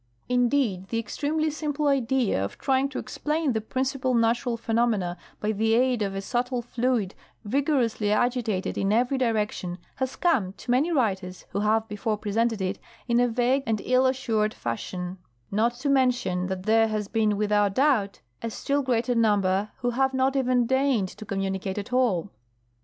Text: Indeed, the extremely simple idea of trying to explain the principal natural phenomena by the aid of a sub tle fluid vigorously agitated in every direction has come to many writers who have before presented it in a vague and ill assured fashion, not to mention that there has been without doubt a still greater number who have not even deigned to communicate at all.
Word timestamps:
Indeed, 0.27 0.87
the 0.87 0.97
extremely 0.97 1.51
simple 1.51 1.85
idea 1.87 2.43
of 2.43 2.57
trying 2.57 2.89
to 2.89 2.97
explain 2.97 3.53
the 3.53 3.61
principal 3.61 4.15
natural 4.15 4.57
phenomena 4.57 5.15
by 5.39 5.51
the 5.51 5.75
aid 5.75 6.01
of 6.01 6.15
a 6.15 6.21
sub 6.21 6.47
tle 6.47 6.63
fluid 6.63 7.13
vigorously 7.45 8.11
agitated 8.11 8.79
in 8.79 8.91
every 8.91 9.19
direction 9.19 9.77
has 9.97 10.15
come 10.15 10.53
to 10.53 10.71
many 10.71 10.91
writers 10.91 11.45
who 11.51 11.59
have 11.59 11.87
before 11.87 12.17
presented 12.17 12.61
it 12.61 12.79
in 13.07 13.19
a 13.19 13.27
vague 13.27 13.61
and 13.67 13.79
ill 13.85 14.07
assured 14.07 14.55
fashion, 14.55 15.19
not 15.51 15.73
to 15.75 15.87
mention 15.87 16.47
that 16.47 16.63
there 16.63 16.87
has 16.87 17.07
been 17.07 17.37
without 17.37 17.75
doubt 17.75 18.21
a 18.41 18.49
still 18.49 18.81
greater 18.81 19.13
number 19.13 19.69
who 19.81 19.91
have 19.91 20.15
not 20.15 20.35
even 20.35 20.65
deigned 20.65 21.09
to 21.09 21.27
communicate 21.27 21.77
at 21.77 21.93
all. 21.93 22.31